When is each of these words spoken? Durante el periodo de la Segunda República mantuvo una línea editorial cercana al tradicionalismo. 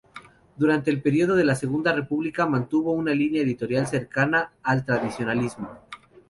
Durante 0.57 0.89
el 0.89 0.99
periodo 0.99 1.35
de 1.35 1.43
la 1.45 1.53
Segunda 1.53 1.93
República 1.93 2.47
mantuvo 2.47 2.91
una 2.91 3.13
línea 3.13 3.43
editorial 3.43 3.85
cercana 3.85 4.51
al 4.63 4.83
tradicionalismo. 4.83 5.69